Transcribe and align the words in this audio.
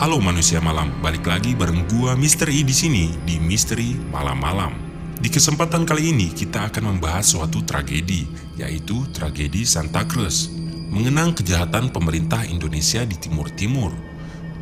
Halo 0.00 0.16
manusia 0.16 0.64
malam, 0.64 0.88
balik 1.04 1.28
lagi 1.28 1.52
bareng 1.52 1.84
gua 1.84 2.16
Misteri 2.16 2.64
di 2.64 2.72
sini 2.72 3.12
di 3.20 3.36
Misteri 3.36 3.92
Malam-malam. 4.08 4.72
Di 5.20 5.28
kesempatan 5.28 5.84
kali 5.84 6.08
ini 6.16 6.32
kita 6.32 6.72
akan 6.72 6.96
membahas 6.96 7.36
suatu 7.36 7.60
tragedi, 7.68 8.24
yaitu 8.56 9.04
tragedi 9.12 9.68
Santa 9.68 10.08
Cruz, 10.08 10.48
mengenang 10.88 11.36
kejahatan 11.36 11.92
pemerintah 11.92 12.48
Indonesia 12.48 13.04
di 13.04 13.12
Timur 13.20 13.52
Timur. 13.52 13.92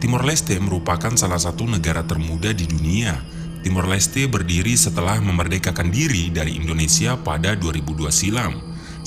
Timor 0.03 0.27
Leste 0.27 0.59
merupakan 0.59 1.15
salah 1.15 1.39
satu 1.39 1.71
negara 1.71 2.03
termuda 2.03 2.51
di 2.51 2.67
dunia. 2.67 3.23
Timor 3.63 3.87
Leste 3.87 4.27
berdiri 4.27 4.75
setelah 4.75 5.23
memerdekakan 5.23 5.95
diri 5.95 6.35
dari 6.35 6.59
Indonesia 6.59 7.15
pada 7.15 7.55
2002 7.55 8.11
silam. 8.11 8.59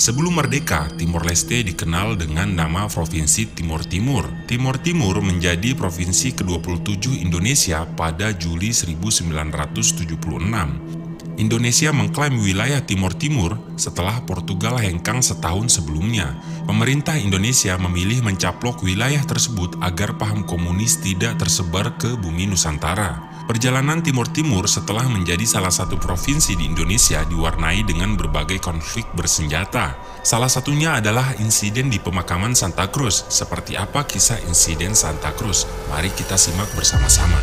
Sebelum 0.02 0.42
merdeka, 0.42 0.90
Timor 0.98 1.30
Leste 1.30 1.62
dikenal 1.62 2.18
dengan 2.18 2.50
nama 2.50 2.90
Provinsi 2.90 3.54
Timur 3.54 3.86
Timur. 3.86 4.26
Timur 4.50 4.82
Timur 4.82 5.22
menjadi 5.22 5.78
provinsi 5.78 6.34
ke-27 6.42 7.22
Indonesia 7.22 7.86
pada 7.86 8.34
Juli 8.34 8.74
1976. 8.74 11.01
Indonesia 11.42 11.90
mengklaim 11.90 12.38
wilayah 12.38 12.86
Timur 12.86 13.18
Timur 13.18 13.58
setelah 13.74 14.22
Portugal 14.30 14.78
hengkang 14.78 15.26
setahun 15.26 15.74
sebelumnya. 15.74 16.38
Pemerintah 16.70 17.18
Indonesia 17.18 17.74
memilih 17.82 18.22
mencaplok 18.22 18.86
wilayah 18.86 19.26
tersebut 19.26 19.74
agar 19.82 20.22
paham 20.22 20.46
komunis 20.46 21.02
tidak 21.02 21.42
tersebar 21.42 21.98
ke 21.98 22.14
bumi 22.14 22.46
Nusantara. 22.46 23.34
Perjalanan 23.50 24.06
Timur 24.06 24.30
Timur 24.30 24.70
setelah 24.70 25.10
menjadi 25.10 25.42
salah 25.50 25.74
satu 25.74 25.98
provinsi 25.98 26.54
di 26.54 26.70
Indonesia 26.70 27.26
diwarnai 27.26 27.90
dengan 27.90 28.14
berbagai 28.14 28.62
konflik 28.62 29.10
bersenjata. 29.18 29.98
Salah 30.22 30.48
satunya 30.48 31.02
adalah 31.02 31.34
insiden 31.42 31.90
di 31.90 31.98
pemakaman 31.98 32.54
Santa 32.54 32.86
Cruz. 32.94 33.26
Seperti 33.34 33.74
apa 33.74 34.06
kisah 34.06 34.38
insiden 34.46 34.94
Santa 34.94 35.34
Cruz? 35.34 35.66
Mari 35.90 36.14
kita 36.14 36.38
simak 36.38 36.70
bersama-sama. 36.78 37.42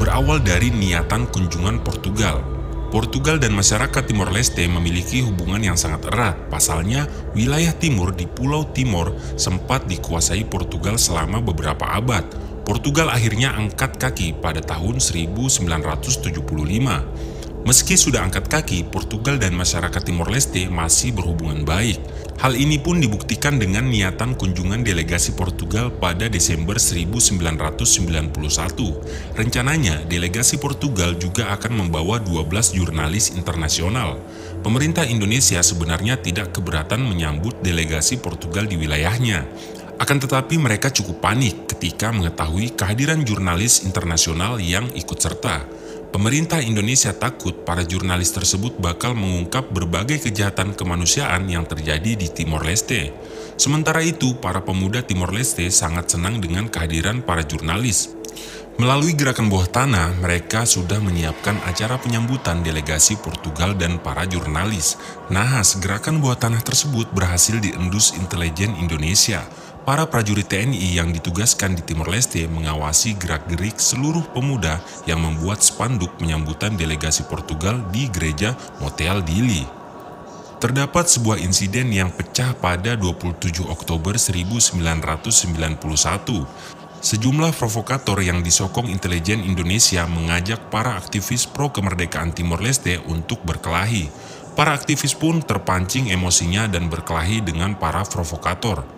Berawal 0.00 0.40
dari 0.40 0.72
niatan 0.72 1.28
kunjungan 1.28 1.84
Portugal, 1.84 2.57
Portugal 2.88 3.36
dan 3.36 3.52
masyarakat 3.52 4.08
Timor 4.08 4.32
Leste 4.32 4.64
memiliki 4.64 5.20
hubungan 5.20 5.60
yang 5.60 5.76
sangat 5.76 6.08
erat. 6.08 6.48
Pasalnya, 6.48 7.04
wilayah 7.36 7.76
timur 7.76 8.16
di 8.16 8.24
Pulau 8.24 8.64
Timor 8.72 9.12
sempat 9.36 9.84
dikuasai 9.84 10.48
Portugal 10.48 10.96
selama 10.96 11.44
beberapa 11.44 11.84
abad. 11.84 12.24
Portugal 12.64 13.12
akhirnya 13.12 13.52
angkat 13.52 14.00
kaki 14.00 14.40
pada 14.40 14.64
tahun 14.64 15.04
1975. 15.04 17.37
Meski 17.68 18.00
sudah 18.00 18.24
angkat 18.24 18.48
kaki, 18.48 18.88
Portugal 18.88 19.36
dan 19.36 19.52
masyarakat 19.52 20.00
Timor 20.00 20.32
Leste 20.32 20.72
masih 20.72 21.12
berhubungan 21.12 21.68
baik. 21.68 22.00
Hal 22.40 22.56
ini 22.56 22.80
pun 22.80 22.96
dibuktikan 22.96 23.60
dengan 23.60 23.92
niatan 23.92 24.40
kunjungan 24.40 24.80
delegasi 24.80 25.36
Portugal 25.36 25.92
pada 25.92 26.32
Desember 26.32 26.80
1991. 26.80 28.32
Rencananya, 29.36 30.00
delegasi 30.08 30.56
Portugal 30.56 31.12
juga 31.20 31.52
akan 31.52 31.84
membawa 31.84 32.16
12 32.24 32.72
jurnalis 32.72 33.36
internasional. 33.36 34.16
Pemerintah 34.64 35.04
Indonesia 35.04 35.60
sebenarnya 35.60 36.16
tidak 36.24 36.56
keberatan 36.56 37.04
menyambut 37.04 37.60
delegasi 37.60 38.16
Portugal 38.16 38.64
di 38.64 38.80
wilayahnya. 38.80 39.44
Akan 40.00 40.16
tetapi 40.16 40.56
mereka 40.56 40.88
cukup 40.88 41.20
panik 41.20 41.68
ketika 41.76 42.16
mengetahui 42.16 42.72
kehadiran 42.80 43.20
jurnalis 43.28 43.84
internasional 43.84 44.56
yang 44.56 44.88
ikut 44.96 45.20
serta. 45.20 45.68
Pemerintah 46.08 46.64
Indonesia 46.64 47.12
takut 47.12 47.52
para 47.68 47.84
jurnalis 47.84 48.32
tersebut 48.32 48.80
bakal 48.80 49.12
mengungkap 49.12 49.68
berbagai 49.68 50.24
kejahatan 50.24 50.72
kemanusiaan 50.72 51.44
yang 51.52 51.68
terjadi 51.68 52.16
di 52.16 52.32
Timor 52.32 52.64
Leste. 52.64 53.12
Sementara 53.60 54.00
itu, 54.00 54.40
para 54.40 54.64
pemuda 54.64 55.04
Timor 55.04 55.36
Leste 55.36 55.68
sangat 55.68 56.08
senang 56.08 56.40
dengan 56.40 56.72
kehadiran 56.72 57.20
para 57.20 57.44
jurnalis. 57.44 58.16
Melalui 58.80 59.12
gerakan 59.18 59.52
bawah 59.52 59.68
tanah, 59.68 60.16
mereka 60.22 60.64
sudah 60.64 60.96
menyiapkan 61.02 61.60
acara 61.68 62.00
penyambutan 62.00 62.64
delegasi 62.64 63.20
Portugal 63.20 63.76
dan 63.76 64.00
para 64.00 64.24
jurnalis. 64.24 64.96
Nahas, 65.28 65.76
gerakan 65.76 66.24
bawah 66.24 66.40
tanah 66.40 66.64
tersebut 66.64 67.12
berhasil 67.12 67.58
diendus 67.60 68.16
intelijen 68.16 68.78
Indonesia 68.80 69.44
para 69.88 70.04
prajurit 70.04 70.44
TNI 70.44 71.00
yang 71.00 71.16
ditugaskan 71.16 71.72
di 71.72 71.80
Timor 71.80 72.12
Leste 72.12 72.44
mengawasi 72.44 73.16
gerak-gerik 73.16 73.80
seluruh 73.80 74.20
pemuda 74.36 74.84
yang 75.08 75.24
membuat 75.24 75.64
spanduk 75.64 76.12
penyambutan 76.20 76.76
delegasi 76.76 77.24
Portugal 77.24 77.80
di 77.88 78.04
gereja 78.12 78.52
Motel 78.84 79.24
Dili. 79.24 79.64
Terdapat 80.60 81.08
sebuah 81.08 81.40
insiden 81.40 81.88
yang 81.88 82.12
pecah 82.12 82.52
pada 82.60 83.00
27 83.00 83.64
Oktober 83.64 84.20
1991. 84.20 84.76
Sejumlah 87.00 87.56
provokator 87.56 88.20
yang 88.20 88.44
disokong 88.44 88.92
intelijen 88.92 89.40
Indonesia 89.40 90.04
mengajak 90.04 90.68
para 90.68 91.00
aktivis 91.00 91.48
pro 91.48 91.72
kemerdekaan 91.72 92.36
Timor 92.36 92.60
Leste 92.60 93.00
untuk 93.08 93.40
berkelahi. 93.40 94.12
Para 94.52 94.76
aktivis 94.76 95.16
pun 95.16 95.40
terpancing 95.40 96.12
emosinya 96.12 96.68
dan 96.68 96.92
berkelahi 96.92 97.40
dengan 97.40 97.72
para 97.72 98.04
provokator. 98.04 98.97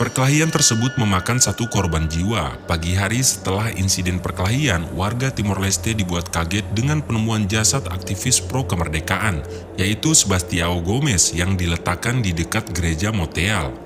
Perkelahian 0.00 0.48
tersebut 0.48 0.96
memakan 0.96 1.36
satu 1.36 1.68
korban 1.68 2.08
jiwa. 2.08 2.56
Pagi 2.64 2.96
hari 2.96 3.20
setelah 3.20 3.68
insiden 3.76 4.24
perkelahian, 4.24 4.88
warga 4.96 5.28
Timor 5.28 5.60
Leste 5.60 5.92
dibuat 5.92 6.32
kaget 6.32 6.64
dengan 6.72 7.04
penemuan 7.04 7.44
jasad 7.44 7.84
aktivis 7.92 8.40
pro 8.40 8.64
kemerdekaan, 8.64 9.44
yaitu 9.76 10.16
Sebastião 10.16 10.80
Gomez 10.80 11.36
yang 11.36 11.60
diletakkan 11.60 12.24
di 12.24 12.32
dekat 12.32 12.72
gereja 12.72 13.12
Moteal. 13.12 13.76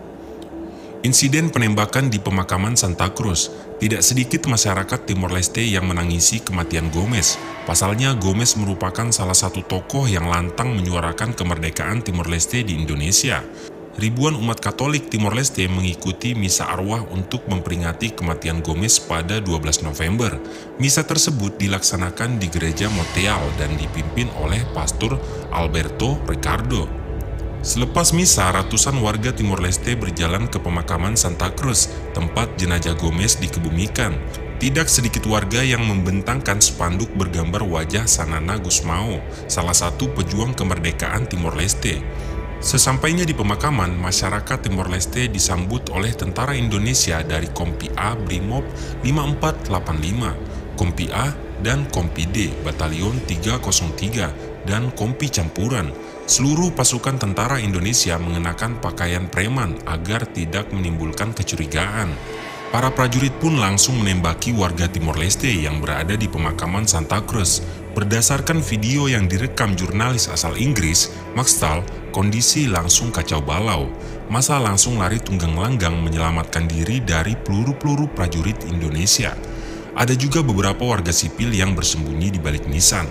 Insiden 1.02 1.50
penembakan 1.50 2.06
di 2.06 2.22
pemakaman 2.22 2.78
Santa 2.78 3.10
Cruz, 3.10 3.50
tidak 3.82 4.06
sedikit 4.06 4.46
masyarakat 4.46 5.10
Timor 5.10 5.34
Leste 5.34 5.62
yang 5.66 5.90
menangisi 5.90 6.38
kematian 6.38 6.86
Gomez. 6.94 7.34
Pasalnya 7.66 8.14
Gomez 8.14 8.54
merupakan 8.54 9.10
salah 9.10 9.34
satu 9.34 9.66
tokoh 9.66 10.06
yang 10.06 10.30
lantang 10.30 10.70
menyuarakan 10.70 11.34
kemerdekaan 11.34 12.06
Timor 12.06 12.30
Leste 12.30 12.62
di 12.62 12.78
Indonesia 12.78 13.42
ribuan 13.96 14.36
umat 14.36 14.60
Katolik 14.60 15.08
Timor 15.08 15.32
Leste 15.32 15.64
mengikuti 15.72 16.36
misa 16.36 16.68
arwah 16.68 17.00
untuk 17.08 17.48
memperingati 17.48 18.12
kematian 18.12 18.60
Gomez 18.60 19.00
pada 19.00 19.40
12 19.40 19.88
November. 19.88 20.36
Misa 20.76 21.04
tersebut 21.04 21.56
dilaksanakan 21.56 22.36
di 22.36 22.52
gereja 22.52 22.92
Moteal 22.92 23.40
dan 23.56 23.72
dipimpin 23.80 24.28
oleh 24.40 24.60
Pastor 24.76 25.16
Alberto 25.48 26.20
Ricardo. 26.28 26.84
Selepas 27.66 28.14
misa, 28.14 28.46
ratusan 28.52 29.00
warga 29.02 29.34
Timor 29.34 29.58
Leste 29.58 29.98
berjalan 29.98 30.46
ke 30.46 30.62
pemakaman 30.62 31.18
Santa 31.18 31.50
Cruz, 31.50 31.90
tempat 32.14 32.54
jenazah 32.54 32.94
Gomez 32.94 33.42
dikebumikan. 33.42 34.14
Tidak 34.56 34.88
sedikit 34.88 35.26
warga 35.28 35.60
yang 35.60 35.84
membentangkan 35.84 36.62
spanduk 36.62 37.10
bergambar 37.12 37.60
wajah 37.66 38.08
Sanana 38.08 38.56
Gusmao, 38.56 39.18
salah 39.50 39.74
satu 39.74 40.08
pejuang 40.14 40.54
kemerdekaan 40.54 41.26
Timor 41.28 41.58
Leste. 41.58 42.00
Sesampainya 42.66 43.22
di 43.22 43.30
pemakaman, 43.30 43.94
masyarakat 43.94 44.66
Timor 44.66 44.90
Leste 44.90 45.30
disambut 45.30 45.86
oleh 45.94 46.10
tentara 46.18 46.50
Indonesia 46.50 47.22
dari 47.22 47.46
Kompi 47.54 47.86
A 47.94 48.18
Brimob 48.18 48.66
5485, 49.06 50.74
Kompi 50.74 51.06
A 51.14 51.30
dan 51.62 51.86
Kompi 51.94 52.26
D 52.26 52.50
Batalion 52.66 53.22
303 53.22 54.66
dan 54.66 54.90
Kompi 54.98 55.30
Campuran. 55.30 55.94
Seluruh 56.26 56.74
pasukan 56.74 57.22
tentara 57.22 57.62
Indonesia 57.62 58.18
mengenakan 58.18 58.82
pakaian 58.82 59.30
preman 59.30 59.78
agar 59.86 60.26
tidak 60.26 60.66
menimbulkan 60.74 61.30
kecurigaan. 61.38 62.10
Para 62.74 62.90
prajurit 62.90 63.30
pun 63.38 63.62
langsung 63.62 64.02
menembaki 64.02 64.50
warga 64.50 64.90
Timor 64.90 65.22
Leste 65.22 65.46
yang 65.46 65.78
berada 65.78 66.18
di 66.18 66.26
pemakaman 66.26 66.82
Santa 66.82 67.22
Cruz. 67.22 67.62
Berdasarkan 67.94 68.58
video 68.58 69.06
yang 69.06 69.30
direkam 69.30 69.78
jurnalis 69.78 70.26
asal 70.26 70.58
Inggris, 70.58 71.14
Maxtal, 71.38 71.86
kondisi 72.16 72.64
langsung 72.64 73.12
kacau 73.12 73.44
balau. 73.44 73.92
Masa 74.32 74.56
langsung 74.56 74.96
lari 74.96 75.20
tunggang 75.20 75.52
langgang 75.52 76.00
menyelamatkan 76.00 76.64
diri 76.64 77.04
dari 77.04 77.36
peluru-peluru 77.36 78.08
prajurit 78.08 78.56
Indonesia. 78.64 79.36
Ada 79.92 80.16
juga 80.16 80.40
beberapa 80.40 80.80
warga 80.80 81.12
sipil 81.12 81.52
yang 81.52 81.76
bersembunyi 81.76 82.32
di 82.32 82.40
balik 82.40 82.64
nisan. 82.64 83.04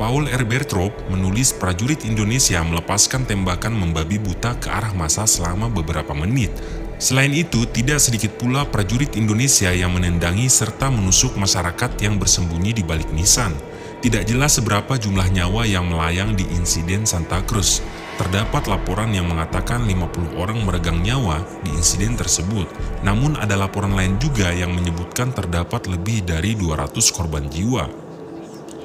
Paul 0.00 0.32
R. 0.32 0.48
Bertrop 0.48 0.96
menulis 1.12 1.52
prajurit 1.52 2.08
Indonesia 2.08 2.64
melepaskan 2.64 3.28
tembakan 3.28 3.76
membabi 3.76 4.16
buta 4.16 4.56
ke 4.56 4.72
arah 4.72 4.96
masa 4.96 5.28
selama 5.28 5.68
beberapa 5.68 6.16
menit. 6.16 6.48
Selain 6.96 7.30
itu, 7.30 7.68
tidak 7.68 8.00
sedikit 8.00 8.32
pula 8.40 8.64
prajurit 8.64 9.12
Indonesia 9.14 9.70
yang 9.70 9.92
menendangi 9.92 10.48
serta 10.48 10.88
menusuk 10.88 11.36
masyarakat 11.36 12.00
yang 12.00 12.16
bersembunyi 12.16 12.80
di 12.80 12.82
balik 12.86 13.12
nisan. 13.12 13.52
Tidak 13.98 14.22
jelas 14.22 14.54
seberapa 14.58 14.94
jumlah 14.94 15.26
nyawa 15.34 15.66
yang 15.66 15.90
melayang 15.90 16.38
di 16.38 16.46
insiden 16.54 17.02
Santa 17.02 17.42
Cruz. 17.42 17.82
Terdapat 18.18 18.66
laporan 18.66 19.14
yang 19.14 19.30
mengatakan 19.30 19.86
50 19.86 20.42
orang 20.42 20.58
meregang 20.66 20.98
nyawa 20.98 21.38
di 21.62 21.70
insiden 21.70 22.18
tersebut. 22.18 22.66
Namun 23.06 23.38
ada 23.38 23.54
laporan 23.54 23.94
lain 23.94 24.18
juga 24.18 24.50
yang 24.50 24.74
menyebutkan 24.74 25.30
terdapat 25.30 25.86
lebih 25.86 26.26
dari 26.26 26.58
200 26.58 27.14
korban 27.14 27.46
jiwa. 27.46 27.86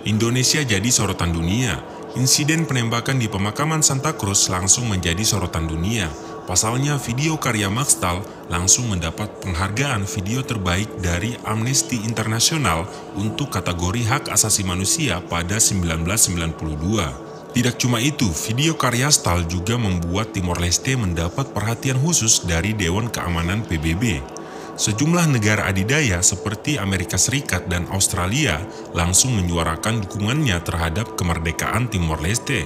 Indonesia 0.06 0.62
jadi 0.62 0.86
sorotan 0.86 1.34
dunia. 1.34 1.82
Insiden 2.14 2.70
penembakan 2.70 3.18
di 3.18 3.26
pemakaman 3.26 3.82
Santa 3.82 4.14
Cruz 4.14 4.54
langsung 4.54 4.86
menjadi 4.86 5.26
sorotan 5.26 5.66
dunia. 5.66 6.14
Pasalnya 6.46 7.02
video 7.02 7.40
karya 7.42 7.74
Maxtal 7.74 8.22
langsung 8.54 8.94
mendapat 8.94 9.32
penghargaan 9.42 10.06
video 10.06 10.46
terbaik 10.46 10.92
dari 11.02 11.34
Amnesty 11.42 12.06
International 12.06 12.86
untuk 13.18 13.50
kategori 13.50 14.06
hak 14.06 14.24
asasi 14.30 14.62
manusia 14.62 15.26
pada 15.26 15.58
1992. 15.58 17.23
Tidak 17.54 17.78
cuma 17.78 18.02
itu, 18.02 18.26
video 18.50 18.74
karya 18.74 19.14
Stal 19.14 19.46
juga 19.46 19.78
membuat 19.78 20.34
Timor 20.34 20.58
Leste 20.58 20.98
mendapat 20.98 21.54
perhatian 21.54 22.02
khusus 22.02 22.50
dari 22.50 22.74
Dewan 22.74 23.14
Keamanan 23.14 23.62
PBB. 23.70 24.26
Sejumlah 24.74 25.30
negara 25.30 25.70
adidaya 25.70 26.18
seperti 26.26 26.82
Amerika 26.82 27.14
Serikat 27.14 27.70
dan 27.70 27.86
Australia 27.94 28.58
langsung 28.98 29.38
menyuarakan 29.38 30.02
dukungannya 30.02 30.58
terhadap 30.66 31.14
kemerdekaan 31.14 31.94
Timor 31.94 32.26
Leste. 32.26 32.66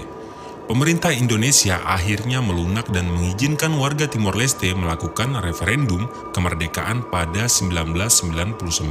Pemerintah 0.72 1.16
Indonesia 1.16 1.80
akhirnya 1.84 2.44
melunak 2.44 2.92
dan 2.92 3.08
mengizinkan 3.12 3.76
warga 3.76 4.08
Timor 4.08 4.36
Leste 4.36 4.72
melakukan 4.72 5.40
referendum 5.40 6.12
kemerdekaan 6.32 7.08
pada 7.08 7.48
1999. 7.48 8.88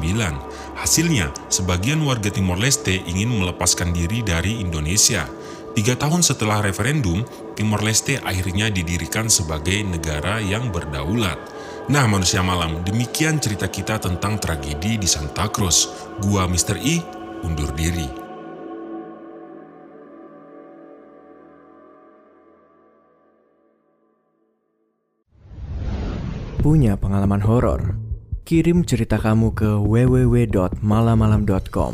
Hasilnya, 0.77 1.33
sebagian 1.53 2.01
warga 2.05 2.33
Timor 2.33 2.61
Leste 2.61 3.01
ingin 3.05 3.33
melepaskan 3.33 3.93
diri 3.93 4.25
dari 4.25 4.57
Indonesia. 4.61 5.29
Tiga 5.77 5.93
tahun 5.93 6.25
setelah 6.25 6.65
referendum, 6.65 7.21
Timor 7.53 7.85
Leste 7.85 8.17
akhirnya 8.25 8.73
didirikan 8.73 9.29
sebagai 9.29 9.85
negara 9.85 10.41
yang 10.41 10.73
berdaulat. 10.73 11.37
Nah 11.93 12.09
manusia 12.09 12.41
malam, 12.41 12.81
demikian 12.81 13.37
cerita 13.37 13.69
kita 13.69 14.01
tentang 14.01 14.41
tragedi 14.41 14.97
di 14.97 15.05
Santa 15.05 15.53
Cruz. 15.53 15.93
Gua 16.25 16.49
Mr. 16.49 16.81
I, 16.81 17.05
undur 17.45 17.77
diri. 17.77 18.09
Punya 26.65 26.97
pengalaman 26.97 27.45
horor? 27.45 28.01
Kirim 28.49 28.81
cerita 28.89 29.21
kamu 29.21 29.53
ke 29.53 29.77
www.malamalam.com. 29.77 31.93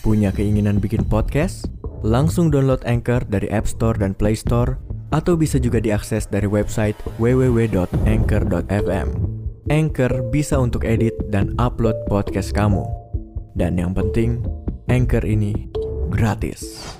Punya 0.00 0.32
keinginan 0.32 0.80
bikin 0.80 1.04
podcast? 1.04 1.68
Langsung 2.00 2.48
download 2.48 2.80
Anchor 2.88 3.20
dari 3.28 3.48
App 3.52 3.68
Store 3.68 3.96
dan 3.96 4.16
Play 4.16 4.32
Store 4.36 4.80
atau 5.10 5.36
bisa 5.36 5.60
juga 5.60 5.82
diakses 5.82 6.24
dari 6.30 6.46
website 6.48 6.96
www.anchor.fm. 7.20 9.08
Anchor 9.70 10.12
bisa 10.32 10.56
untuk 10.58 10.82
edit 10.88 11.14
dan 11.30 11.54
upload 11.60 11.94
podcast 12.08 12.56
kamu. 12.56 12.82
Dan 13.54 13.76
yang 13.76 13.92
penting, 13.92 14.42
Anchor 14.88 15.22
ini 15.22 15.70
gratis. 16.10 16.99